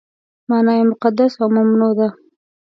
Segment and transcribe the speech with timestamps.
[0.49, 2.07] معنا یې مقدس او ممنوع ده.